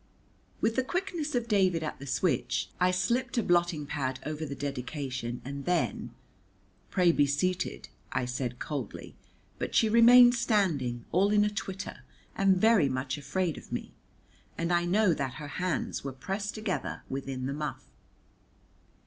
With 0.61 0.77
the 0.77 0.83
quickness 0.83 1.35
of 1.35 1.47
David 1.47 1.83
at 1.83 1.99
the 1.99 2.07
switch, 2.07 2.71
I 2.79 2.89
slipped 2.89 3.37
a 3.37 3.43
blotting 3.43 3.85
pad 3.85 4.19
over 4.25 4.47
the 4.47 4.55
dedication, 4.55 5.43
and 5.45 5.65
then, 5.65 6.09
"Pray 6.89 7.11
be 7.11 7.27
seated," 7.27 7.87
I 8.11 8.25
said 8.25 8.57
coldly, 8.57 9.15
but 9.59 9.75
she 9.75 9.89
remained 9.89 10.33
standing, 10.33 11.05
all 11.11 11.29
in 11.29 11.45
a 11.45 11.51
twitter 11.51 11.97
and 12.35 12.57
very 12.57 12.89
much 12.89 13.15
afraid 13.19 13.59
of 13.59 13.71
me, 13.71 13.93
and 14.57 14.73
I 14.73 14.85
know 14.85 15.13
that 15.13 15.35
her 15.35 15.47
hands 15.61 16.03
were 16.03 16.13
pressed 16.13 16.55
together 16.55 17.03
within 17.07 17.45
the 17.45 17.53
muff. 17.53 17.83